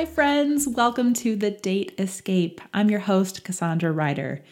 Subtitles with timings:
[0.00, 0.66] Hi, friends.
[0.66, 2.62] Welcome to the Date Escape.
[2.72, 4.42] I'm your host, Cassandra Ryder.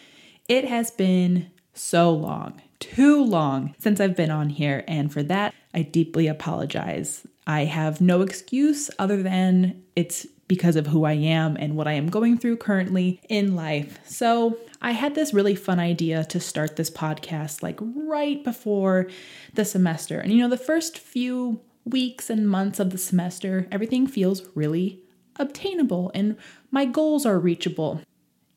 [0.46, 5.54] It has been so long, too long, since I've been on here, and for that,
[5.72, 7.26] I deeply apologize.
[7.46, 11.94] I have no excuse other than it's because of who I am and what I
[11.94, 14.00] am going through currently in life.
[14.04, 19.08] So, I had this really fun idea to start this podcast like right before
[19.54, 20.20] the semester.
[20.20, 25.00] And you know, the first few weeks and months of the semester, everything feels really
[25.38, 26.36] obtainable and
[26.70, 28.00] my goals are reachable.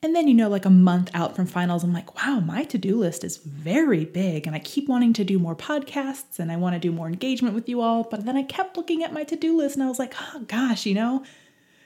[0.03, 2.79] And then, you know, like a month out from finals, I'm like, wow, my to
[2.79, 4.47] do list is very big.
[4.47, 7.53] And I keep wanting to do more podcasts and I want to do more engagement
[7.53, 8.03] with you all.
[8.03, 10.39] But then I kept looking at my to do list and I was like, oh
[10.47, 11.23] gosh, you know,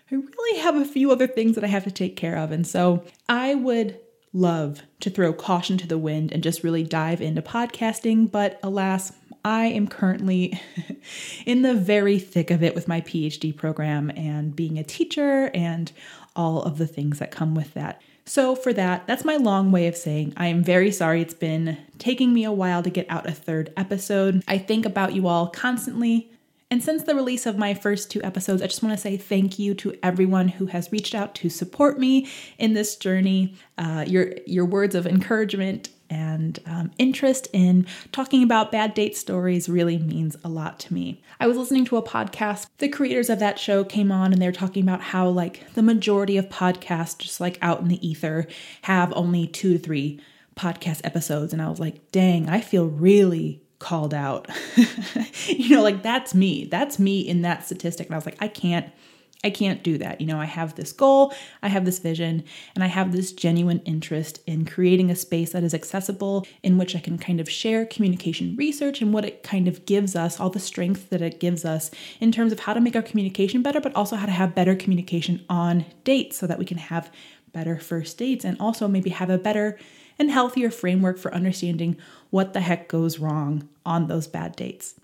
[0.09, 2.51] I really have a few other things that I have to take care of.
[2.53, 3.99] And so I would
[4.31, 8.31] love to throw caution to the wind and just really dive into podcasting.
[8.31, 9.11] But alas,
[9.45, 10.59] I am currently
[11.45, 15.91] in the very thick of it with my PhD program and being a teacher and
[16.35, 18.01] all of the things that come with that.
[18.25, 21.77] So, for that, that's my long way of saying I am very sorry it's been
[21.99, 24.43] taking me a while to get out a third episode.
[24.47, 26.31] I think about you all constantly.
[26.71, 29.59] And since the release of my first two episodes, I just want to say thank
[29.59, 33.53] you to everyone who has reached out to support me in this journey.
[33.77, 39.67] Uh, your your words of encouragement and um, interest in talking about bad date stories
[39.69, 41.21] really means a lot to me.
[41.39, 42.67] I was listening to a podcast.
[42.77, 45.83] The creators of that show came on and they were talking about how, like, the
[45.83, 48.47] majority of podcasts, just like out in the ether,
[48.83, 50.19] have only two to three
[50.55, 51.53] podcast episodes.
[51.53, 54.49] And I was like, dang, I feel really called out.
[55.47, 56.65] you know, like, that's me.
[56.65, 58.07] That's me in that statistic.
[58.07, 58.91] And I was like, I can't
[59.43, 60.21] I can't do that.
[60.21, 63.79] You know, I have this goal, I have this vision, and I have this genuine
[63.85, 67.85] interest in creating a space that is accessible in which I can kind of share
[67.85, 71.63] communication research and what it kind of gives us, all the strength that it gives
[71.63, 74.55] us in terms of how to make our communication better, but also how to have
[74.55, 77.11] better communication on dates so that we can have
[77.53, 79.77] better first dates and also maybe have a better
[80.17, 81.97] and healthier framework for understanding
[82.29, 84.95] what the heck goes wrong on those bad dates.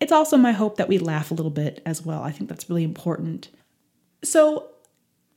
[0.00, 2.22] It's also my hope that we laugh a little bit as well.
[2.22, 3.48] I think that's really important.
[4.22, 4.68] So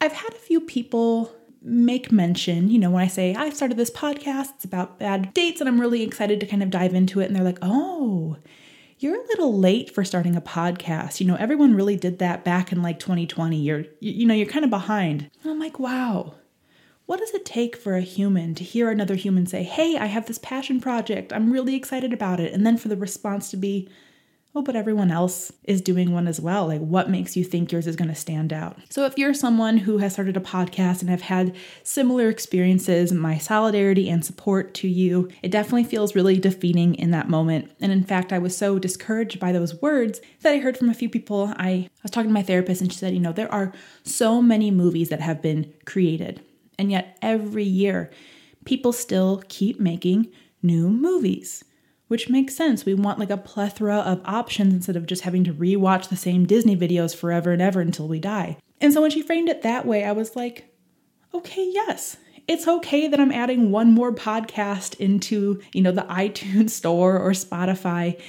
[0.01, 3.89] I've had a few people make mention, you know, when I say I've started this
[3.89, 7.27] podcast, it's about bad dates, and I'm really excited to kind of dive into it.
[7.27, 8.37] And they're like, oh,
[8.99, 11.19] you're a little late for starting a podcast.
[11.19, 13.57] You know, everyone really did that back in like 2020.
[13.57, 15.29] You're, you know, you're kind of behind.
[15.41, 16.35] And I'm like, wow,
[17.05, 20.25] what does it take for a human to hear another human say, hey, I have
[20.25, 21.33] this passion project.
[21.33, 22.53] I'm really excited about it.
[22.53, 23.89] And then for the response to be,
[24.55, 26.67] oh, but everyone else is doing one as well.
[26.67, 28.77] Like, what makes you think yours is going to stand out?
[28.89, 33.37] So, if you're someone who has started a podcast and have had similar experiences, my
[33.37, 37.71] solidarity and support to you, it definitely feels really defeating in that moment.
[37.81, 40.93] And in fact, I was so discouraged by those words that I heard from a
[40.93, 41.53] few people.
[41.57, 44.41] I, I was talking to my therapist, and she said, you know, there are so
[44.41, 46.41] many movies that have been created,
[46.77, 48.11] and yet every year,
[48.65, 50.31] people still keep making
[50.61, 51.63] new movies
[52.13, 52.85] which makes sense.
[52.85, 56.45] We want like a plethora of options instead of just having to rewatch the same
[56.45, 58.57] Disney videos forever and ever until we die.
[58.79, 60.71] And so when she framed it that way, I was like,
[61.33, 62.17] okay, yes.
[62.47, 67.31] It's okay that I'm adding one more podcast into, you know, the iTunes store or
[67.31, 68.21] Spotify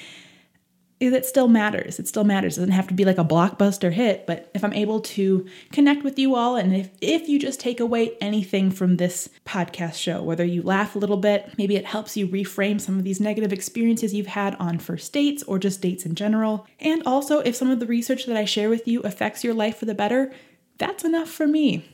[1.00, 1.98] it still matters.
[1.98, 2.56] It still matters.
[2.56, 6.04] It doesn't have to be like a blockbuster hit, but if I'm able to connect
[6.04, 10.22] with you all and if, if you just take away anything from this podcast show,
[10.22, 13.52] whether you laugh a little bit, maybe it helps you reframe some of these negative
[13.52, 16.66] experiences you've had on first dates or just dates in general.
[16.80, 19.76] And also, if some of the research that I share with you affects your life
[19.76, 20.32] for the better,
[20.78, 21.84] that's enough for me.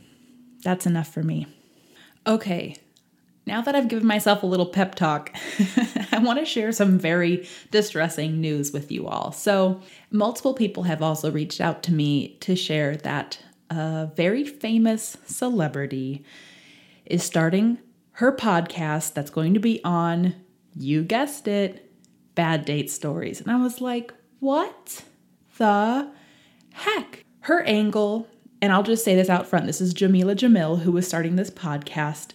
[0.62, 1.47] That's enough for me.
[2.27, 2.77] Okay,
[3.50, 5.34] now that I've given myself a little pep talk,
[6.12, 9.33] I want to share some very distressing news with you all.
[9.33, 9.81] So,
[10.12, 16.25] multiple people have also reached out to me to share that a very famous celebrity
[17.05, 17.79] is starting
[18.12, 20.37] her podcast that's going to be on,
[20.76, 21.91] you guessed it,
[22.37, 23.41] Bad Date Stories.
[23.41, 25.02] And I was like, what
[25.58, 26.08] the
[26.73, 27.25] heck?
[27.41, 28.29] Her angle,
[28.62, 31.50] and I'll just say this out front this is Jameela Jamil, who was starting this
[31.50, 32.35] podcast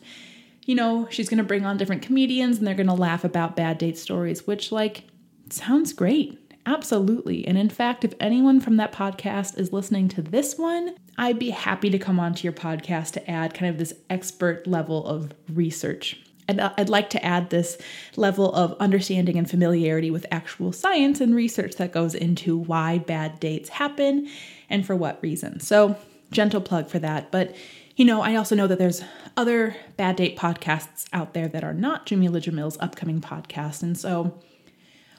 [0.66, 3.56] you know, she's going to bring on different comedians and they're going to laugh about
[3.56, 5.04] bad date stories, which, like,
[5.50, 6.40] sounds great.
[6.66, 7.48] Absolutely.
[7.48, 11.52] And in fact, if anyone from that podcast is listening to this one, I'd be
[11.52, 16.20] happy to come onto your podcast to add kind of this expert level of research.
[16.48, 17.78] And uh, I'd like to add this
[18.16, 23.40] level of understanding and familiarity with actual science and research that goes into why bad
[23.40, 24.28] dates happen
[24.70, 25.60] and for what reason.
[25.60, 25.96] So,
[26.32, 27.32] gentle plug for that.
[27.32, 27.56] But
[27.96, 29.04] you know, I also know that there's
[29.38, 33.84] other bad date podcasts out there that are not Jameela Jamil's upcoming podcast.
[33.84, 34.40] And so,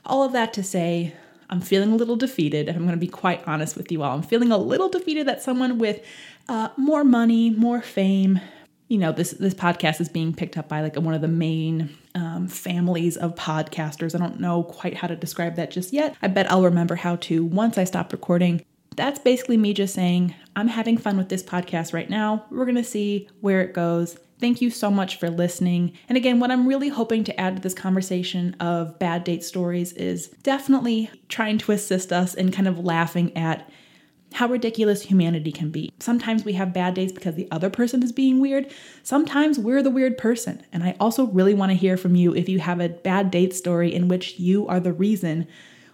[0.05, 1.15] all of that to say,
[1.49, 2.69] I'm feeling a little defeated.
[2.69, 4.17] And I'm going to be quite honest with you all.
[4.17, 6.05] I'm feeling a little defeated that someone with
[6.49, 8.41] uh, more money, more fame,
[8.89, 11.97] you know, this this podcast is being picked up by like one of the main
[12.15, 14.15] um, families of podcasters.
[14.15, 16.15] I don't know quite how to describe that just yet.
[16.23, 18.65] I bet I'll remember how to once I stop recording.
[18.97, 22.47] That's basically me just saying, I'm having fun with this podcast right now.
[22.51, 24.19] We're going to see where it goes.
[24.39, 25.93] Thank you so much for listening.
[26.09, 29.93] And again, what I'm really hoping to add to this conversation of bad date stories
[29.93, 33.71] is definitely trying to assist us in kind of laughing at
[34.33, 35.91] how ridiculous humanity can be.
[36.01, 38.71] Sometimes we have bad days because the other person is being weird.
[39.03, 40.63] Sometimes we're the weird person.
[40.73, 43.55] And I also really want to hear from you if you have a bad date
[43.55, 45.47] story in which you are the reason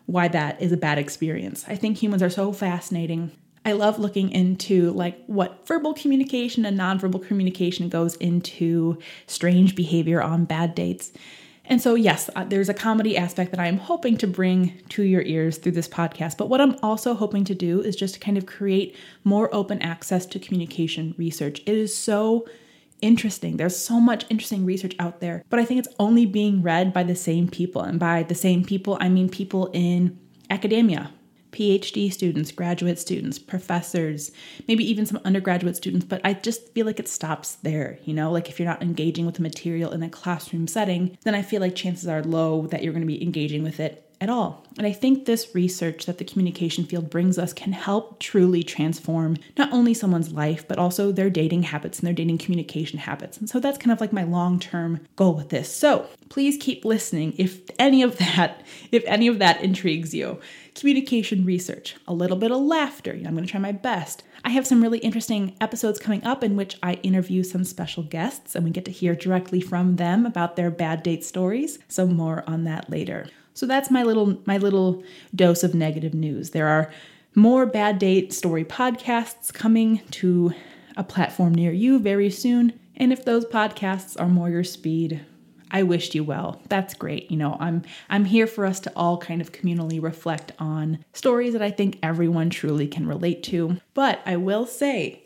[0.07, 1.65] why that is a bad experience.
[1.69, 3.31] I think humans are so fascinating.
[3.65, 10.21] I love looking into like what verbal communication and nonverbal communication goes into strange behavior
[10.21, 11.13] on bad dates.
[11.65, 15.05] And so, yes, uh, there's a comedy aspect that I am hoping to bring to
[15.05, 16.37] your ears through this podcast.
[16.37, 20.27] But what I'm also hoping to do is just kind of create more open access
[20.27, 21.61] to communication research.
[21.61, 22.47] It is so
[23.03, 23.57] interesting.
[23.57, 27.03] There's so much interesting research out there, but I think it's only being read by
[27.03, 27.83] the same people.
[27.83, 30.19] And by the same people, I mean people in
[30.49, 31.13] academia,
[31.51, 34.33] PhD students, graduate students, professors,
[34.67, 37.99] maybe even some undergraduate students, but I just feel like it stops there.
[38.05, 41.35] You know, like if you're not engaging with the material in a classroom setting, then
[41.35, 44.31] I feel like chances are low that you're going to be engaging with it at
[44.31, 44.65] all.
[44.79, 49.37] And I think this research that the communication field brings us can help truly transform
[49.59, 53.37] not only someone's life, but also their dating habits and their dating communication habits.
[53.37, 55.75] And so that's kind of like my long term goal with this.
[55.75, 60.39] So please keep listening if any of that, if any of that intrigues you.
[60.77, 63.11] Communication research, a little bit of laughter.
[63.13, 64.23] I'm going to try my best.
[64.45, 68.55] I have some really interesting episodes coming up in which I interview some special guests
[68.55, 71.81] and we get to hear directly from them about their bad date stories.
[71.89, 73.27] So more on that later.
[73.55, 75.03] So that's my little my little
[75.35, 76.51] dose of negative news.
[76.51, 76.93] There are
[77.35, 80.53] more bad date story podcasts coming to
[80.97, 82.79] a platform near you very soon.
[82.97, 85.25] And if those podcasts are more your speed,
[85.71, 86.61] I wished you well.
[86.69, 87.31] That's great.
[87.31, 91.55] You know, I'm I'm here for us to all kind of communally reflect on stories
[91.55, 93.79] that I think everyone truly can relate to.
[93.95, 95.22] But I will say,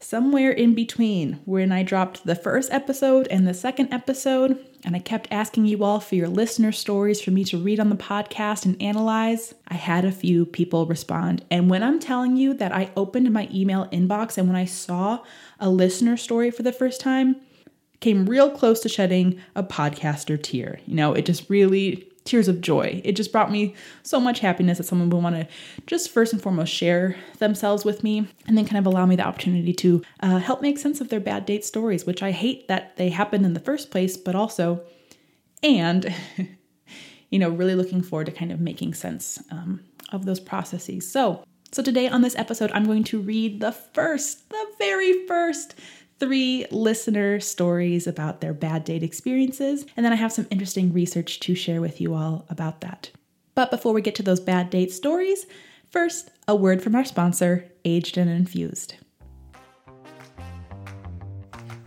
[0.00, 4.98] somewhere in between when I dropped the first episode and the second episode, and I
[4.98, 8.64] kept asking you all for your listener stories for me to read on the podcast
[8.64, 11.44] and analyze, I had a few people respond.
[11.50, 15.20] And when I'm telling you that I opened my email inbox and when I saw
[15.58, 17.36] a listener story for the first time,
[18.00, 20.80] came real close to shedding a podcaster tear.
[20.86, 23.00] You know, it just really tears of joy.
[23.04, 23.74] It just brought me
[24.04, 25.48] so much happiness that someone would want to
[25.86, 29.26] just first and foremost share themselves with me and then kind of allow me the
[29.26, 32.96] opportunity to uh, help make sense of their bad date stories, which I hate that
[32.96, 34.80] they happened in the first place, but also,
[35.62, 36.14] and,
[37.30, 39.80] you know, really looking forward to kind of making sense um,
[40.12, 41.10] of those processes.
[41.10, 41.42] So,
[41.72, 45.74] so today on this episode, I'm going to read the first, the very first
[46.20, 51.40] three listener stories about their bad date experiences, and then I have some interesting research
[51.40, 53.10] to share with you all about that.
[53.54, 55.46] But before we get to those bad date stories,
[55.90, 58.94] first, a word from our sponsor, Aged and Infused.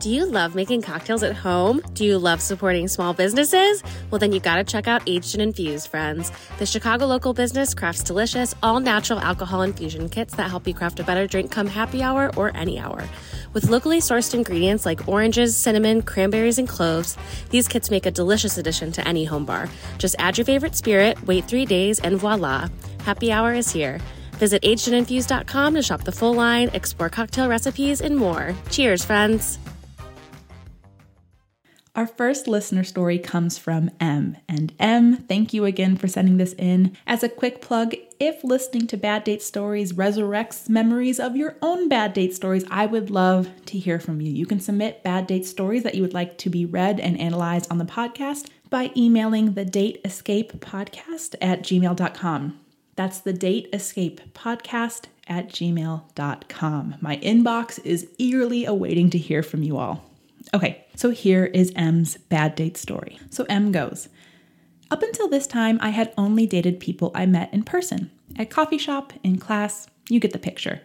[0.04, 1.82] Do you love making cocktails at home?
[1.94, 3.82] Do you love supporting small businesses?
[4.12, 6.30] Well, then you gotta check out Aged and Infused, friends.
[6.58, 11.00] The Chicago local business crafts delicious, all natural alcohol infusion kits that help you craft
[11.00, 13.02] a better drink come happy hour or any hour.
[13.54, 17.16] With locally sourced ingredients like oranges, cinnamon, cranberries, and cloves,
[17.50, 19.70] these kits make a delicious addition to any home bar.
[20.00, 22.68] Just add your favorite spirit, wait three days, and voila,
[23.06, 24.02] happy hour is here.
[24.34, 28.54] Visit agedandinfused.com to shop the full line, explore cocktail recipes, and more.
[28.70, 29.60] Cheers, friends!
[31.96, 34.38] Our first listener story comes from M.
[34.50, 36.98] And M, thank you again for sending this in.
[37.06, 41.88] As a quick plug, if listening to bad date stories resurrects memories of your own
[41.90, 44.32] bad date stories, I would love to hear from you.
[44.32, 47.70] You can submit bad date stories that you would like to be read and analyzed
[47.70, 52.60] on the podcast by emailing the date escape podcast at gmail.com.
[52.96, 56.96] That's the date escape podcast at gmail.com.
[57.02, 60.10] My inbox is eagerly awaiting to hear from you all.
[60.54, 63.20] Okay, so here is M's bad date story.
[63.32, 64.10] So M goes,
[64.92, 68.78] Up until this time, I had only dated people I met in person, at coffee
[68.78, 70.82] shop, in class, you get the picture.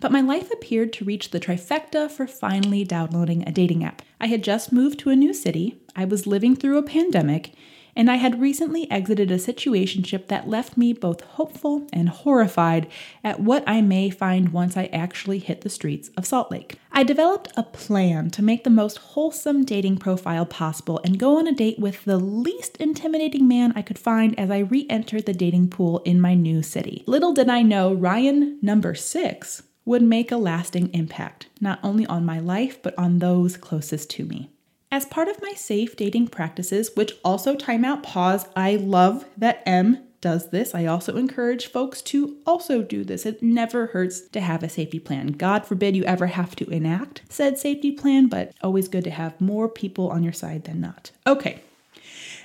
[0.00, 4.02] But my life appeared to reach the trifecta for finally downloading a dating app.
[4.20, 7.52] I had just moved to a new city, I was living through a pandemic,
[7.94, 12.86] and I had recently exited a situationship that left me both hopeful and horrified
[13.22, 16.78] at what I may find once I actually hit the streets of Salt Lake.
[16.92, 21.46] I developed a plan to make the most wholesome dating profile possible and go on
[21.46, 25.34] a date with the least intimidating man I could find as I re entered the
[25.34, 27.04] dating pool in my new city.
[27.06, 32.24] Little did I know Ryan, number six, would make a lasting impact, not only on
[32.24, 34.50] my life, but on those closest to me.
[34.92, 40.06] As part of my safe dating practices, which also timeout pause, I love that M
[40.20, 40.74] does this.
[40.74, 43.24] I also encourage folks to also do this.
[43.24, 45.28] It never hurts to have a safety plan.
[45.28, 49.40] God forbid you ever have to enact said safety plan, but always good to have
[49.40, 51.10] more people on your side than not.
[51.26, 51.62] Okay,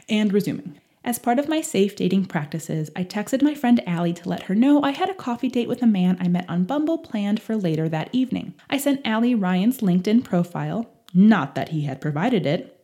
[0.07, 0.79] and resuming.
[1.03, 4.55] As part of my safe dating practices, I texted my friend Allie to let her
[4.55, 7.57] know I had a coffee date with a man I met on Bumble planned for
[7.57, 8.53] later that evening.
[8.69, 12.79] I sent Allie Ryan's LinkedIn profile, not that he had provided it.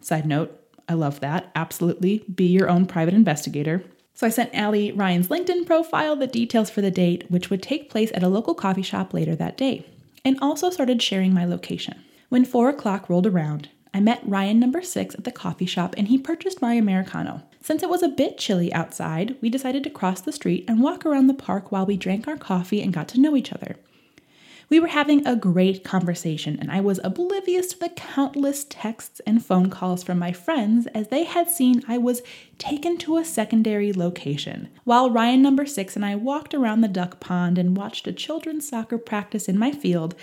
[0.00, 1.50] Side note, I love that.
[1.54, 2.24] Absolutely.
[2.32, 3.82] Be your own private investigator.
[4.14, 7.90] So I sent Allie Ryan's LinkedIn profile, the details for the date, which would take
[7.90, 9.84] place at a local coffee shop later that day,
[10.24, 12.02] and also started sharing my location.
[12.28, 16.08] When four o'clock rolled around, I met Ryan number six at the coffee shop and
[16.08, 17.42] he purchased my Americano.
[17.62, 21.06] Since it was a bit chilly outside, we decided to cross the street and walk
[21.06, 23.76] around the park while we drank our coffee and got to know each other.
[24.68, 29.44] We were having a great conversation, and I was oblivious to the countless texts and
[29.44, 32.20] phone calls from my friends as they had seen I was
[32.58, 34.68] taken to a secondary location.
[34.82, 38.68] While Ryan number six and I walked around the duck pond and watched a children's
[38.68, 40.16] soccer practice in my field,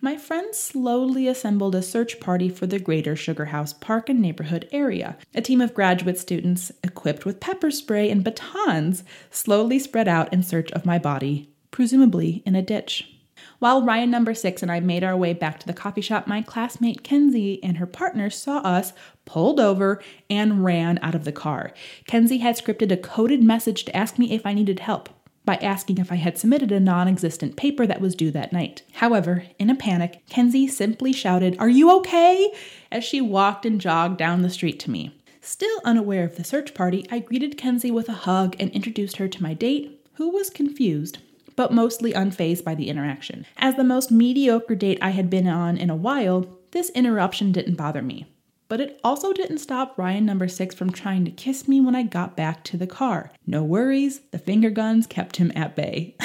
[0.00, 4.68] my friends slowly assembled a search party for the greater Sugar House Park and neighborhood
[4.70, 5.18] area.
[5.34, 9.02] A team of graduate students, equipped with pepper spray and batons,
[9.32, 13.12] slowly spread out in search of my body, presumably in a ditch.
[13.58, 16.42] While Ryan number six and I made our way back to the coffee shop, my
[16.42, 18.92] classmate Kenzie and her partner saw us,
[19.24, 20.00] pulled over,
[20.30, 21.72] and ran out of the car.
[22.06, 25.08] Kenzie had scripted a coded message to ask me if I needed help
[25.44, 28.82] by asking if I had submitted a non existent paper that was due that night.
[28.92, 32.52] However, in a panic, Kenzie simply shouted, Are you okay?
[32.92, 35.18] as she walked and jogged down the street to me.
[35.40, 39.26] Still unaware of the search party, I greeted Kenzie with a hug and introduced her
[39.26, 41.18] to my date, who was confused
[41.58, 43.44] but mostly unfazed by the interaction.
[43.56, 47.74] As the most mediocre date I had been on in a while, this interruption didn't
[47.74, 48.26] bother me.
[48.68, 52.04] But it also didn't stop Ryan number six from trying to kiss me when I
[52.04, 53.32] got back to the car.
[53.44, 56.14] No worries, the finger guns kept him at bay.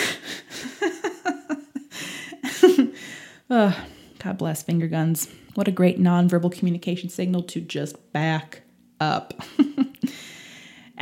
[3.49, 5.29] God bless finger guns.
[5.55, 8.61] What a great nonverbal communication signal to just back
[8.99, 9.33] up.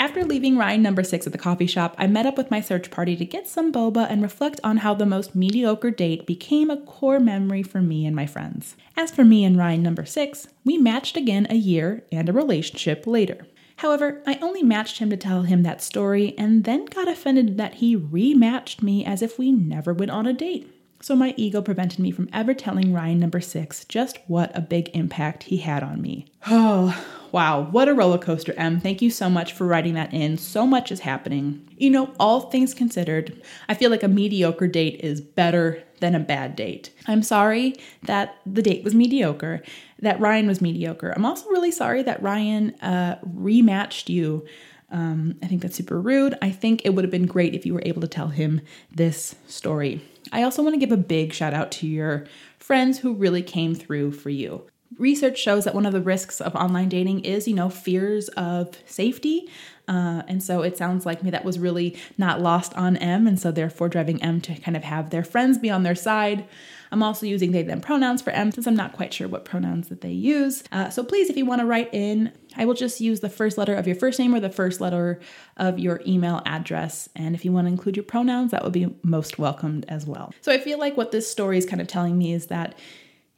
[0.01, 2.89] After leaving Ryan number six at the coffee shop, I met up with my search
[2.89, 6.81] party to get some boba and reflect on how the most mediocre date became a
[6.81, 8.75] core memory for me and my friends.
[8.97, 13.05] As for me and Ryan number six, we matched again a year and a relationship
[13.05, 13.45] later.
[13.75, 17.75] However, I only matched him to tell him that story and then got offended that
[17.75, 20.80] he rematched me as if we never went on a date.
[21.01, 24.89] So my ego prevented me from ever telling Ryan number six just what a big
[24.93, 26.27] impact he had on me.
[26.47, 26.95] Oh,
[27.31, 28.81] Wow, what a roller coaster, Em.
[28.81, 30.37] Thank you so much for writing that in.
[30.37, 31.65] So much is happening.
[31.77, 36.19] You know, all things considered, I feel like a mediocre date is better than a
[36.19, 36.91] bad date.
[37.07, 39.63] I'm sorry that the date was mediocre,
[39.99, 41.13] that Ryan was mediocre.
[41.15, 44.45] I'm also really sorry that Ryan uh, rematched you.
[44.89, 46.37] Um, I think that's super rude.
[46.41, 48.59] I think it would have been great if you were able to tell him
[48.93, 50.01] this story.
[50.31, 52.25] I also want to give a big shout out to your
[52.59, 54.65] friends who really came through for you
[54.97, 58.77] research shows that one of the risks of online dating is, you know, fears of
[58.85, 59.49] safety.
[59.87, 63.39] Uh, and so it sounds like me that was really not lost on M, and
[63.39, 66.45] so therefore driving M to kind of have their friends be on their side.
[66.91, 69.89] I'm also using they them pronouns for M since I'm not quite sure what pronouns
[69.89, 70.63] that they use.
[70.71, 73.57] Uh, so please, if you want to write in, I will just use the first
[73.57, 75.19] letter of your first name or the first letter
[75.57, 77.07] of your email address.
[77.15, 80.33] And if you want to include your pronouns, that would be most welcomed as well.
[80.41, 82.75] So I feel like what this story is kind of telling me is that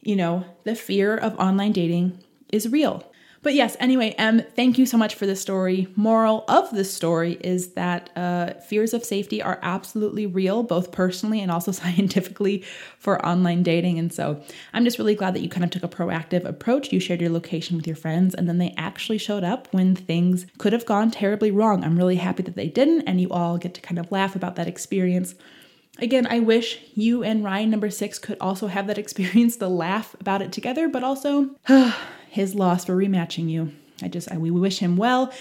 [0.04, 2.20] you know, the fear of online dating
[2.52, 3.04] is real.
[3.44, 5.88] But yes, anyway, Em, thank you so much for this story.
[5.98, 11.42] Moral of this story is that uh, fears of safety are absolutely real, both personally
[11.42, 12.64] and also scientifically
[12.98, 14.00] for online dating.
[14.00, 16.94] And so I'm just really glad that you kind of took a proactive approach.
[16.94, 20.46] You shared your location with your friends, and then they actually showed up when things
[20.58, 21.84] could have gone terribly wrong.
[21.84, 24.56] I'm really happy that they didn't, and you all get to kind of laugh about
[24.56, 25.36] that experience.
[26.00, 30.16] Again, I wish you and Ryan number six could also have that experience to laugh
[30.22, 31.50] about it together, but also
[32.34, 33.72] his loss for rematching you.
[34.02, 35.32] I just, I, we wish him well.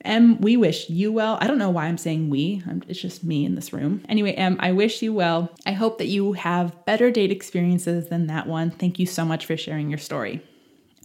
[0.00, 1.36] And we wish you well.
[1.38, 4.02] I don't know why I'm saying we, it's just me in this room.
[4.08, 5.50] Anyway, Em, I wish you well.
[5.66, 8.70] I hope that you have better date experiences than that one.
[8.70, 10.40] Thank you so much for sharing your story.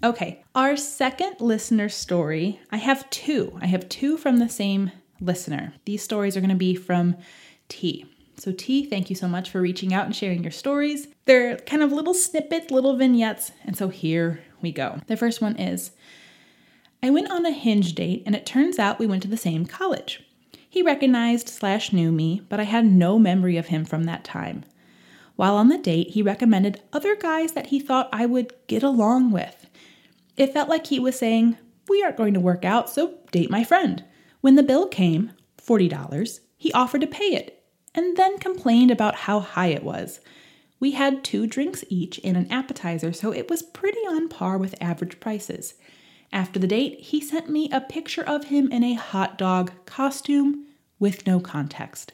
[0.02, 3.60] Okay, our second listener story, I have two.
[3.62, 5.74] I have two from the same listener.
[5.84, 7.18] These stories are going to be from
[7.68, 8.06] T.
[8.38, 11.08] So, T, thank you so much for reaching out and sharing your stories.
[11.26, 13.52] They're kind of little snippets, little vignettes.
[13.66, 15.00] And so here we go.
[15.08, 15.92] The first one is
[17.02, 19.66] I went on a hinge date, and it turns out we went to the same
[19.66, 20.24] college.
[20.70, 24.66] He recognized slash knew me, but I had no memory of him from that time.
[25.36, 29.32] While on the date, he recommended other guys that he thought I would get along
[29.32, 29.70] with.
[30.38, 31.58] It felt like he was saying,
[31.88, 34.04] We aren't going to work out, so date my friend.
[34.42, 35.32] When the bill came,
[35.62, 40.20] $40, he offered to pay it and then complained about how high it was.
[40.86, 44.76] We had two drinks each and an appetizer, so it was pretty on par with
[44.80, 45.74] average prices.
[46.32, 50.68] After the date, he sent me a picture of him in a hot dog costume
[51.00, 52.12] with no context.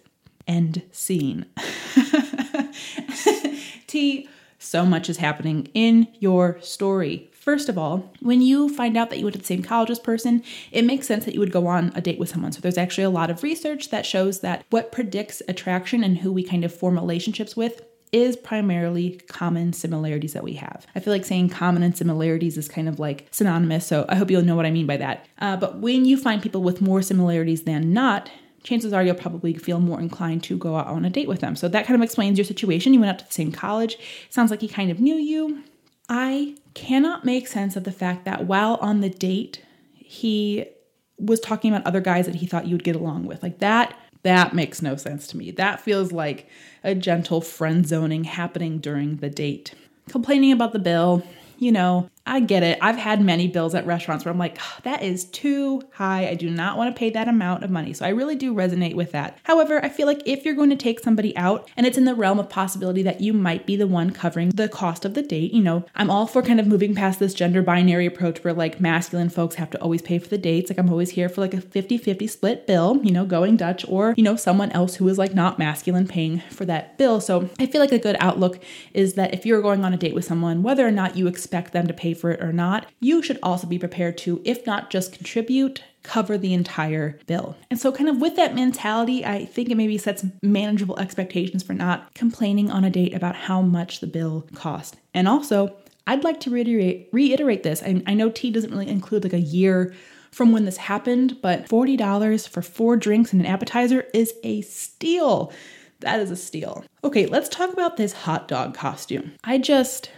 [0.48, 1.48] End scene.
[3.88, 7.30] T, so much is happening in your story.
[7.34, 10.00] First of all, when you find out that you went to the same college as
[10.00, 12.54] person, it makes sense that you would go on a date with someone.
[12.54, 16.32] So there's actually a lot of research that shows that what predicts attraction and who
[16.32, 20.86] we kind of form relationships with is primarily common similarities that we have.
[20.96, 24.30] I feel like saying common and similarities is kind of like synonymous, so I hope
[24.30, 25.28] you'll know what I mean by that.
[25.40, 28.30] Uh, but when you find people with more similarities than not,
[28.64, 31.56] chances are you'll probably feel more inclined to go out on a date with them.
[31.56, 32.94] So that kind of explains your situation.
[32.94, 33.98] You went out to the same college.
[34.30, 35.64] Sounds like he kind of knew you.
[36.10, 39.64] I cannot make sense of the fact that while on the date,
[39.96, 40.66] he
[41.18, 43.42] was talking about other guys that he thought you would get along with.
[43.42, 45.52] Like that, that makes no sense to me.
[45.52, 46.48] That feels like
[46.84, 49.74] a gentle friend zoning happening during the date.
[50.10, 51.24] Complaining about the bill,
[51.58, 52.78] you know, I get it.
[52.82, 56.28] I've had many bills at restaurants where I'm like, oh, that is too high.
[56.28, 57.94] I do not want to pay that amount of money.
[57.94, 59.40] So I really do resonate with that.
[59.44, 62.14] However, I feel like if you're going to take somebody out and it's in the
[62.14, 65.52] realm of possibility that you might be the one covering the cost of the date,
[65.52, 68.80] you know, I'm all for kind of moving past this gender binary approach where like
[68.80, 70.70] masculine folks have to always pay for the dates.
[70.70, 73.84] Like I'm always here for like a 50 50 split bill, you know, going Dutch
[73.88, 77.20] or, you know, someone else who is like not masculine paying for that bill.
[77.20, 78.60] So I feel like a good outlook
[78.94, 81.74] is that if you're going on a date with someone, whether or not you expect
[81.74, 84.90] them to pay for it or not, you should also be prepared to, if not
[84.90, 87.56] just contribute, cover the entire bill.
[87.70, 91.74] And so, kind of with that mentality, I think it maybe sets manageable expectations for
[91.74, 94.98] not complaining on a date about how much the bill cost.
[95.14, 95.76] And also,
[96.08, 97.84] I'd like to reiterate, reiterate this.
[97.84, 99.94] I, I know T doesn't really include like a year
[100.32, 105.52] from when this happened, but $40 for four drinks and an appetizer is a steal.
[106.00, 106.84] That is a steal.
[107.04, 109.34] Okay, let's talk about this hot dog costume.
[109.44, 110.10] I just,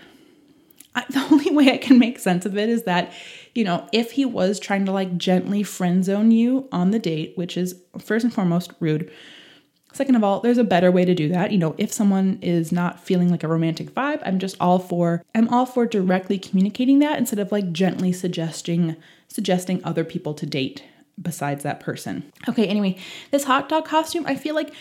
[0.96, 3.12] I, the only way I can make sense of it is that,
[3.56, 7.34] you know, if he was trying to like gently friend zone you on the date,
[7.36, 9.12] which is first and foremost rude.
[9.94, 11.52] Second of all, there's a better way to do that.
[11.52, 15.24] You know, if someone is not feeling like a romantic vibe, I'm just all for
[15.36, 18.96] I'm all for directly communicating that instead of like gently suggesting
[19.28, 20.84] suggesting other people to date
[21.22, 22.32] besides that person.
[22.50, 22.98] Okay, anyway,
[23.30, 24.74] this hot dog costume, I feel like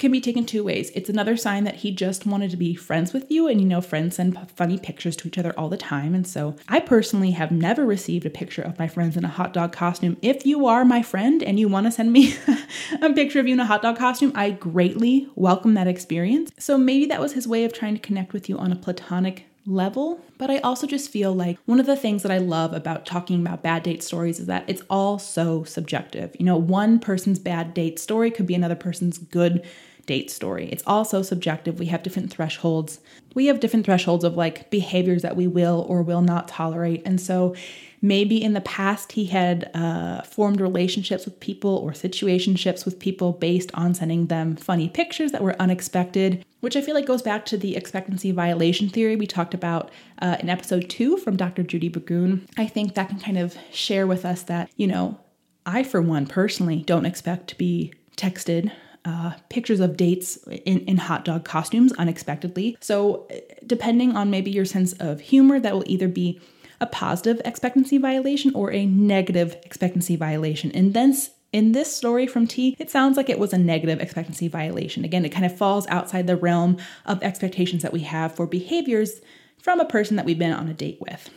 [0.00, 0.90] can be taken two ways.
[0.94, 3.80] It's another sign that he just wanted to be friends with you, and you know,
[3.80, 6.14] friends send funny pictures to each other all the time.
[6.14, 9.52] And so, I personally have never received a picture of my friends in a hot
[9.52, 10.16] dog costume.
[10.22, 12.34] If you are my friend and you want to send me
[13.02, 16.50] a picture of you in a hot dog costume, I greatly welcome that experience.
[16.58, 19.46] So, maybe that was his way of trying to connect with you on a platonic
[19.66, 20.20] level.
[20.38, 23.40] But I also just feel like one of the things that I love about talking
[23.40, 26.34] about bad date stories is that it's all so subjective.
[26.38, 29.66] You know, one person's bad date story could be another person's good
[30.10, 30.68] date story.
[30.72, 31.78] It's also subjective.
[31.78, 32.98] We have different thresholds.
[33.36, 37.02] We have different thresholds of like behaviors that we will or will not tolerate.
[37.06, 37.54] And so
[38.02, 43.30] maybe in the past he had uh, formed relationships with people or situationships with people
[43.30, 47.44] based on sending them funny pictures that were unexpected which i feel like goes back
[47.44, 49.90] to the expectancy violation theory we talked about
[50.22, 54.06] uh, in episode two from dr Judee Burgoon i think that can kind of share
[54.06, 55.20] with us that you know
[55.66, 58.72] i for one personally don't expect to be texted
[59.04, 62.76] uh, pictures of dates in, in hot dog costumes unexpectedly.
[62.80, 63.28] So,
[63.66, 66.40] depending on maybe your sense of humor, that will either be
[66.80, 70.70] a positive expectancy violation or a negative expectancy violation.
[70.72, 71.14] And then
[71.52, 75.04] in this story from T, it sounds like it was a negative expectancy violation.
[75.04, 79.20] Again, it kind of falls outside the realm of expectations that we have for behaviors
[79.58, 81.28] from a person that we've been on a date with.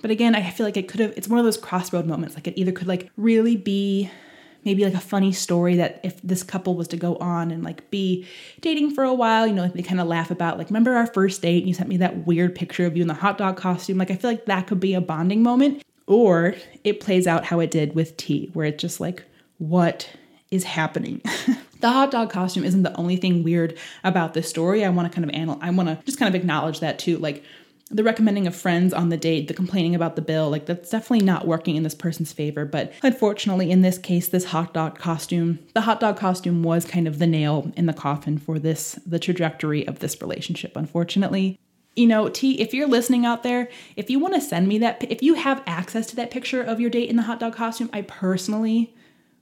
[0.00, 2.34] But again, I feel like it could have, it's one of those crossroad moments.
[2.34, 4.10] Like it either could like really be
[4.64, 7.90] maybe like a funny story that if this couple was to go on and like
[7.90, 8.26] be
[8.60, 11.06] dating for a while, you know, like they kind of laugh about like, remember our
[11.06, 13.56] first date and you sent me that weird picture of you in the hot dog
[13.56, 13.98] costume?
[13.98, 15.82] Like, I feel like that could be a bonding moment.
[16.06, 19.22] Or it plays out how it did with T, where it's just like,
[19.58, 20.08] what
[20.50, 21.22] is happening?
[21.80, 24.84] the hot dog costume isn't the only thing weird about this story.
[24.84, 27.18] I want to kind of anal- I want to just kind of acknowledge that too.
[27.18, 27.44] Like,
[27.92, 31.24] the recommending of friends on the date, the complaining about the bill, like that's definitely
[31.24, 32.64] not working in this person's favor.
[32.64, 37.06] But unfortunately, in this case, this hot dog costume, the hot dog costume was kind
[37.06, 41.58] of the nail in the coffin for this, the trajectory of this relationship, unfortunately.
[41.94, 45.04] You know, T, if you're listening out there, if you want to send me that,
[45.10, 47.90] if you have access to that picture of your date in the hot dog costume,
[47.92, 48.94] I personally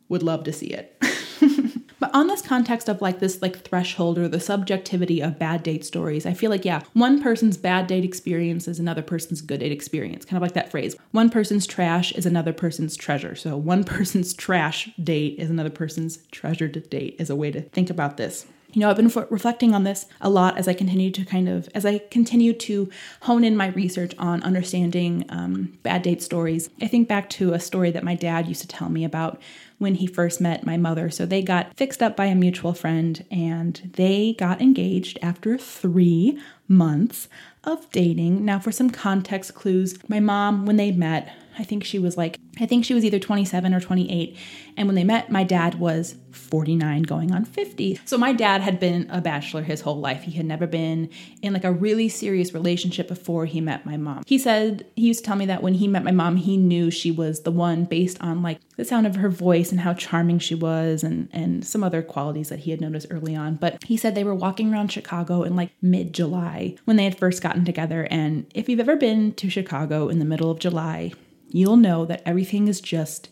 [0.08, 1.00] would love to see it.
[2.00, 5.84] But on this context of like this like threshold or the subjectivity of bad date
[5.84, 9.70] stories, I feel like yeah, one person's bad date experience is another person's good date
[9.70, 10.24] experience.
[10.24, 10.96] Kind of like that phrase.
[11.12, 13.36] One person's trash is another person's treasure.
[13.36, 17.90] So one person's trash date is another person's treasured date is a way to think
[17.90, 18.46] about this.
[18.72, 21.48] You know, I've been f- reflecting on this a lot as I continue to kind
[21.48, 22.88] of, as I continue to
[23.22, 26.70] hone in my research on understanding um, bad date stories.
[26.80, 29.40] I think back to a story that my dad used to tell me about
[29.80, 31.08] when he first met my mother.
[31.08, 36.38] So they got fixed up by a mutual friend and they got engaged after three
[36.68, 37.28] months
[37.64, 38.44] of dating.
[38.44, 42.38] Now, for some context clues, my mom, when they met, I think she was like,
[42.58, 44.34] I think she was either 27 or 28.
[44.78, 48.00] And when they met, my dad was 49 going on 50.
[48.06, 50.22] So my dad had been a bachelor his whole life.
[50.22, 51.10] He had never been
[51.42, 54.22] in like a really serious relationship before he met my mom.
[54.26, 56.90] He said, he used to tell me that when he met my mom, he knew
[56.90, 60.38] she was the one based on like the sound of her voice and how charming
[60.38, 63.56] she was and, and some other qualities that he had noticed early on.
[63.56, 67.18] But he said they were walking around Chicago in like mid July when they had
[67.18, 68.08] first gotten together.
[68.10, 71.12] And if you've ever been to Chicago in the middle of July,
[71.50, 73.28] you'll know that everything is just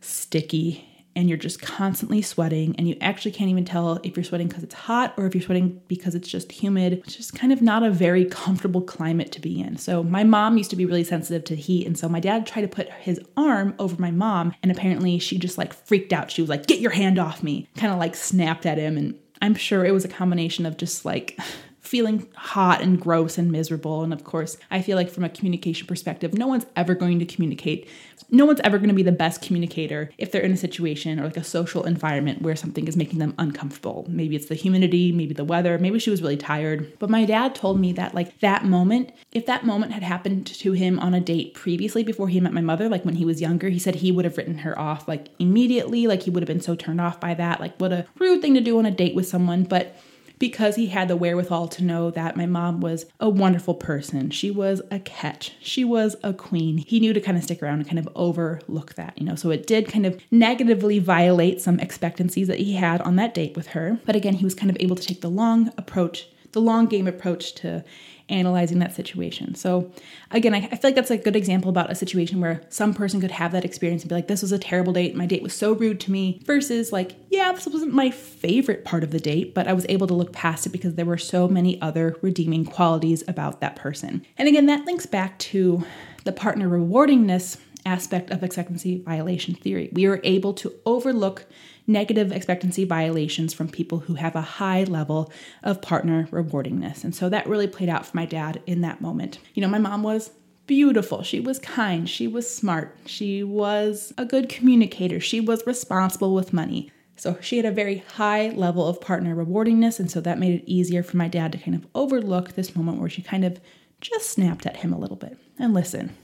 [0.00, 4.48] sticky and you're just constantly sweating and you actually can't even tell if you're sweating
[4.48, 6.92] because it's hot or if you're sweating because it's just humid.
[7.04, 9.76] It's just kind of not a very comfortable climate to be in.
[9.76, 12.62] So my mom used to be really sensitive to heat and so my dad tried
[12.62, 16.30] to put his arm over my mom and apparently she just like freaked out.
[16.30, 19.18] She was like, "Get your hand off me." Kind of like snapped at him and
[19.42, 21.38] I'm sure it was a combination of just like
[21.90, 24.04] feeling hot and gross and miserable.
[24.04, 27.24] And of course, I feel like from a communication perspective, no one's ever going to
[27.26, 27.88] communicate.
[28.30, 31.24] No one's ever going to be the best communicator if they're in a situation or
[31.24, 34.06] like a social environment where something is making them uncomfortable.
[34.08, 36.96] Maybe it's the humidity, maybe the weather, maybe she was really tired.
[37.00, 40.70] But my dad told me that, like, that moment, if that moment had happened to
[40.70, 43.68] him on a date previously before he met my mother, like when he was younger,
[43.68, 46.06] he said he would have written her off like immediately.
[46.06, 47.58] Like, he would have been so turned off by that.
[47.58, 49.64] Like, what a rude thing to do on a date with someone.
[49.64, 49.96] But
[50.40, 54.30] because he had the wherewithal to know that my mom was a wonderful person.
[54.30, 55.52] She was a catch.
[55.60, 56.78] She was a queen.
[56.78, 59.36] He knew to kind of stick around and kind of overlook that, you know.
[59.36, 63.54] So it did kind of negatively violate some expectancies that he had on that date
[63.54, 64.00] with her.
[64.06, 67.06] But again, he was kind of able to take the long approach, the long game
[67.06, 67.84] approach to
[68.30, 69.54] analyzing that situation.
[69.54, 69.90] So,
[70.30, 73.20] again, I, I, feel like that's a good example about a situation where some person
[73.20, 75.14] could have that experience and be like, this was a terrible date.
[75.14, 79.02] My date was so rude to me, versus like, yeah, this wasn't my favorite part
[79.02, 81.48] of the date, but I was able to look past it because there were so
[81.48, 84.24] many other redeeming qualities about that person.
[84.38, 85.84] And again, that links back to
[86.24, 89.90] the partner rewardingness aspect of expectancy violation theory.
[89.92, 91.46] We are able to overlook
[91.90, 97.04] negative expectancy violations from people who have a high level of partner rewardingness.
[97.04, 99.38] And so that really played out for my dad in that moment.
[99.54, 100.30] You know, my mom was
[100.66, 101.22] beautiful.
[101.22, 102.08] She was kind.
[102.08, 102.96] She was smart.
[103.04, 105.18] She was a good communicator.
[105.18, 106.92] She was responsible with money.
[107.16, 109.98] So she had a very high level of partner rewardingness.
[109.98, 112.98] And so that made it easier for my dad to kind of overlook this moment
[112.98, 113.60] where she kind of
[114.00, 115.36] just snapped at him a little bit.
[115.58, 116.16] And listen,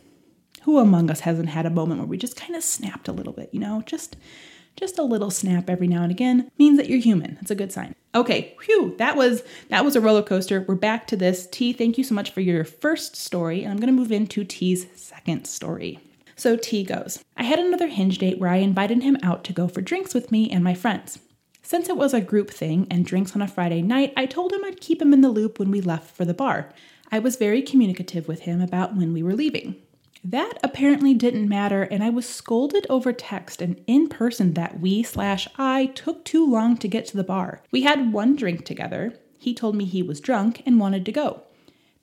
[0.62, 3.32] who among us hasn't had a moment where we just kind of snapped a little
[3.32, 3.82] bit, you know?
[3.84, 4.16] Just
[4.76, 7.34] just a little snap every now and again means that you're human.
[7.34, 7.94] That's a good sign.
[8.14, 10.64] Okay, whew, that was that was a roller coaster.
[10.66, 11.46] We're back to this.
[11.46, 14.86] T, thank you so much for your first story, and I'm to move into T's
[14.94, 16.00] second story.
[16.34, 19.68] So T goes, I had another hinge date where I invited him out to go
[19.68, 21.18] for drinks with me and my friends.
[21.62, 24.64] Since it was a group thing and drinks on a Friday night, I told him
[24.64, 26.72] I'd keep him in the loop when we left for the bar.
[27.10, 29.76] I was very communicative with him about when we were leaving.
[30.28, 35.04] That apparently didn't matter, and I was scolded over text and in person that we
[35.04, 37.62] slash I took too long to get to the bar.
[37.70, 39.14] We had one drink together.
[39.38, 41.42] He told me he was drunk and wanted to go.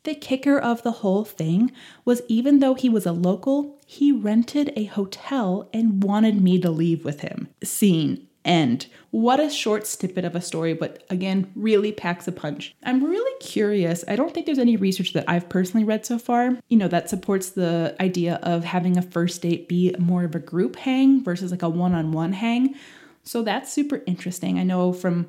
[0.04, 1.74] The kicker of the whole thing
[2.06, 6.70] was even though he was a local, he rented a hotel and wanted me to
[6.70, 7.50] leave with him.
[7.62, 8.88] Scene end.
[9.12, 12.76] What a short snippet of a story, but again, really packs a punch.
[12.84, 14.04] I'm really curious.
[14.08, 17.10] I don't think there's any research that I've personally read so far, you know, that
[17.10, 21.52] supports the idea of having a first date be more of a group hang versus
[21.52, 22.76] like a one on one hang.
[23.24, 24.60] So that's super interesting.
[24.60, 25.28] I know from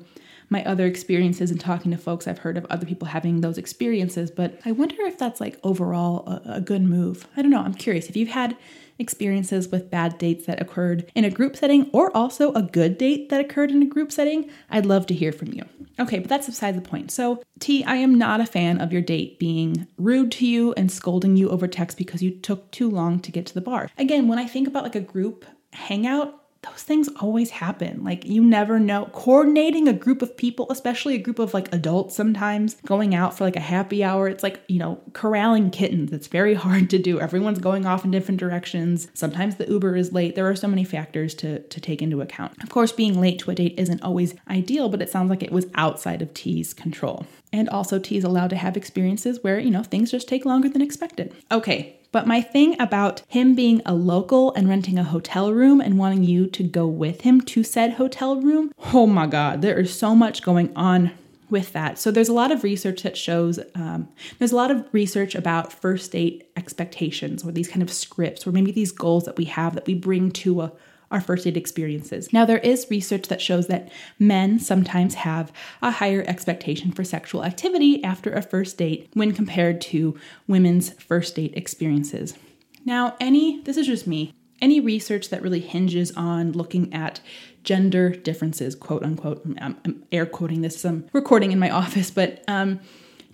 [0.49, 4.31] my other experiences and talking to folks, I've heard of other people having those experiences,
[4.31, 7.27] but I wonder if that's like overall a, a good move.
[7.35, 7.61] I don't know.
[7.61, 8.09] I'm curious.
[8.09, 8.57] If you've had
[8.97, 13.29] experiences with bad dates that occurred in a group setting or also a good date
[13.29, 15.63] that occurred in a group setting, I'd love to hear from you.
[15.99, 17.11] Okay, but that's beside the point.
[17.11, 20.91] So, T, I am not a fan of your date being rude to you and
[20.91, 23.89] scolding you over text because you took too long to get to the bar.
[23.97, 28.03] Again, when I think about like a group hangout, those things always happen.
[28.03, 29.05] Like, you never know.
[29.13, 33.43] Coordinating a group of people, especially a group of like adults sometimes, going out for
[33.43, 36.11] like a happy hour, it's like, you know, corralling kittens.
[36.11, 37.19] It's very hard to do.
[37.19, 39.07] Everyone's going off in different directions.
[39.13, 40.35] Sometimes the Uber is late.
[40.35, 42.61] There are so many factors to, to take into account.
[42.63, 45.51] Of course, being late to a date isn't always ideal, but it sounds like it
[45.51, 47.25] was outside of T's control.
[47.53, 50.67] And also, T is allowed to have experiences where, you know, things just take longer
[50.67, 51.33] than expected.
[51.51, 55.97] Okay, but my thing about him being a local and renting a hotel room and
[55.97, 59.93] wanting you to go with him to said hotel room, oh my God, there is
[59.93, 61.11] so much going on
[61.49, 61.99] with that.
[61.99, 64.07] So there's a lot of research that shows um,
[64.39, 68.53] there's a lot of research about first date expectations or these kind of scripts or
[68.53, 70.71] maybe these goals that we have that we bring to a
[71.11, 72.31] our first date experiences.
[72.33, 77.43] Now, there is research that shows that men sometimes have a higher expectation for sexual
[77.43, 82.35] activity after a first date when compared to women's first date experiences.
[82.85, 87.19] Now, any, this is just me, any research that really hinges on looking at
[87.63, 92.43] gender differences, quote unquote, I'm, I'm air quoting this, I'm recording in my office, but
[92.47, 92.79] um,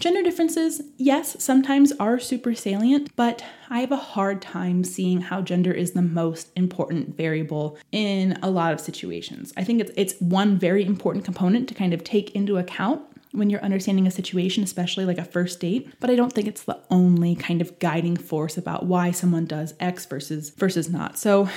[0.01, 5.43] Gender differences, yes, sometimes are super salient, but I have a hard time seeing how
[5.43, 9.53] gender is the most important variable in a lot of situations.
[9.57, 13.51] I think it's it's one very important component to kind of take into account when
[13.51, 16.79] you're understanding a situation, especially like a first date, but I don't think it's the
[16.89, 21.19] only kind of guiding force about why someone does X versus versus not.
[21.19, 21.47] So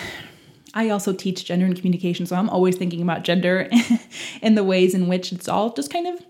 [0.75, 3.71] I also teach gender and communication, so I'm always thinking about gender
[4.43, 6.21] in the ways in which it's all just kind of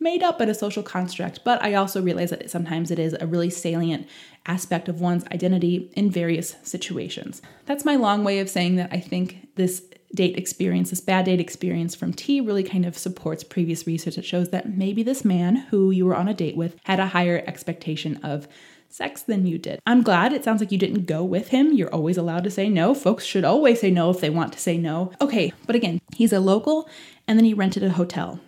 [0.00, 1.44] made up but a social construct.
[1.44, 4.08] But I also realize that sometimes it is a really salient
[4.44, 7.40] aspect of one's identity in various situations.
[7.66, 9.84] That's my long way of saying that I think this
[10.14, 14.24] date experience, this bad date experience from T, really kind of supports previous research that
[14.24, 17.42] shows that maybe this man who you were on a date with had a higher
[17.46, 18.46] expectation of
[18.92, 19.80] sex than you did.
[19.86, 21.72] I'm glad it sounds like you didn't go with him.
[21.72, 22.94] You're always allowed to say no.
[22.94, 25.12] Folks should always say no if they want to say no.
[25.20, 26.88] Okay, but again, he's a local
[27.26, 28.40] and then he rented a hotel.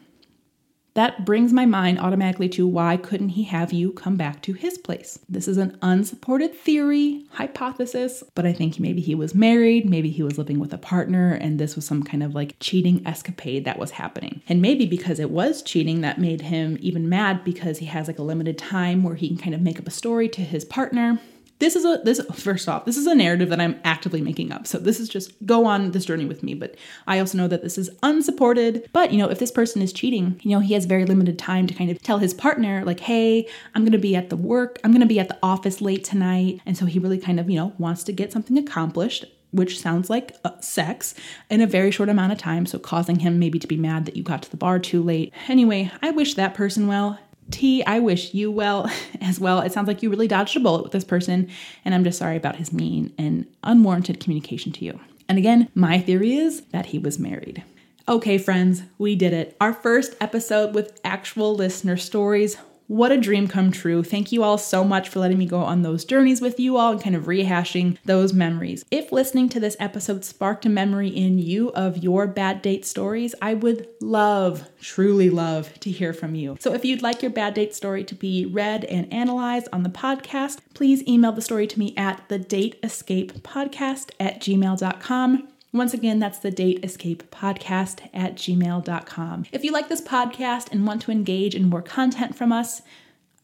[0.94, 4.78] That brings my mind automatically to why couldn't he have you come back to his
[4.78, 5.18] place?
[5.28, 10.22] This is an unsupported theory, hypothesis, but I think maybe he was married, maybe he
[10.22, 13.78] was living with a partner, and this was some kind of like cheating escapade that
[13.78, 14.40] was happening.
[14.48, 18.20] And maybe because it was cheating, that made him even mad because he has like
[18.20, 21.18] a limited time where he can kind of make up a story to his partner
[21.59, 24.67] this is a this first off this is a narrative that i'm actively making up.
[24.67, 26.55] So this is just go on this journey with me.
[26.55, 28.88] But i also know that this is unsupported.
[28.93, 31.67] But you know if this person is cheating you know he has very limited time
[31.67, 34.79] to kind of tell his partner like hey i'm going to be at the work
[34.85, 36.61] i'm going to be at the office late tonight.
[36.67, 40.11] And so he really kind of you know wants to get something accomplished which sounds
[40.11, 41.14] like uh, sex,
[41.49, 44.17] in a very short amount of time, so causing him maybe to be mad that
[44.17, 45.33] you got to the bar too late.
[45.47, 47.19] Anyway, I wish that person well.
[47.50, 49.61] T, I wish you well as well.
[49.61, 51.50] It sounds like you really dodged a bullet with this person,
[51.85, 55.00] and I'm just sorry about his mean and unwarranted communication to you.
[55.28, 57.62] And again, my theory is that he was married.
[58.07, 59.57] Okay, friends, we did it.
[59.61, 62.59] Our first episode with actual listener stories.
[62.87, 64.03] What a dream come true.
[64.03, 66.92] Thank you all so much for letting me go on those journeys with you all
[66.92, 68.85] and kind of rehashing those memories.
[68.90, 73.35] If listening to this episode sparked a memory in you of your bad date stories,
[73.40, 76.57] I would love, truly love to hear from you.
[76.61, 79.88] So if you'd like your bad date story to be read and analyzed on the
[79.88, 85.49] podcast, please email the story to me at the date escape podcast at gmail.com.
[85.74, 89.44] Once again, that's the Date Escape Podcast at gmail.com.
[89.50, 92.80] If you like this podcast and want to engage in more content from us,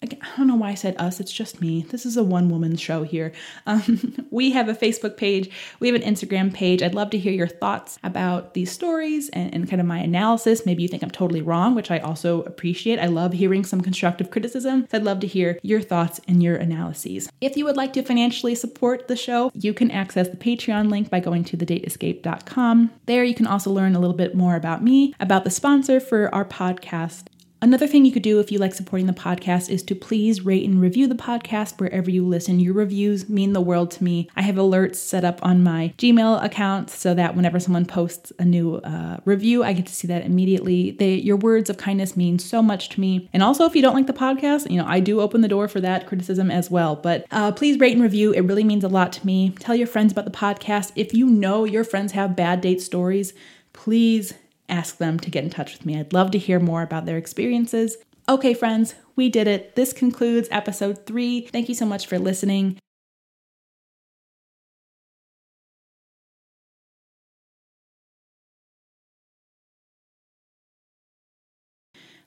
[0.03, 0.07] I
[0.39, 1.83] don't know why I said us, it's just me.
[1.91, 3.33] This is a one woman show here.
[3.67, 6.83] Um, we have a Facebook page, we have an Instagram page.
[6.83, 10.65] I'd love to hear your thoughts about these stories and, and, kind of my analysis.
[10.65, 12.99] Maybe you think I'm totally wrong, which I also appreciate.
[12.99, 14.87] I love hearing some constructive criticism.
[14.91, 17.31] So I'd love to hear your thoughts and your analyses.
[17.43, 21.11] If you would like to financially support the show, you can access the Patreon link
[21.11, 22.91] by going to thedateescape.com.
[23.05, 26.35] There you can also learn a little bit more about me, about the sponsor for
[26.35, 27.27] our podcast,
[27.63, 30.67] Another thing you could do if you like supporting the podcast is to please rate
[30.67, 32.59] and review the podcast wherever you listen.
[32.59, 34.31] Your reviews mean the world to me.
[34.35, 38.47] I have alerts set up on my Gmail account so that whenever someone posts a
[38.47, 40.93] new uh, review, I get to see that immediately.
[40.93, 43.29] They, your words of kindness mean so much to me.
[43.35, 45.69] And also, if you don't like the podcast, you know, I do open the door
[45.69, 46.97] for that criticism as well.
[46.97, 48.33] But uh, please rate and review.
[48.33, 49.51] It really means a lot to me.
[49.59, 50.93] Tell your friends about the podcast.
[50.97, 53.35] If you know your friends have bad date stories,
[53.75, 54.33] please
[54.71, 55.99] ask them to get in touch with me.
[55.99, 57.97] I'd love to hear more about their experiences.
[58.29, 59.75] Okay, friends, we did it.
[59.75, 61.49] This concludes episode three.
[61.53, 62.79] Thank you so much for listening.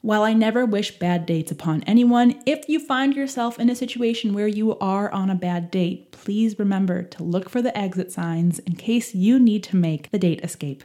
[0.04, 4.34] While I never wish bad dates upon anyone, if you find yourself in a situation
[4.34, 8.60] where you are on a bad date, please remember to look for the exit signs
[8.60, 10.84] in case you need to make the date escape.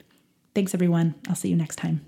[0.58, 1.14] Thanks, everyone.
[1.28, 2.07] I'll see you next time.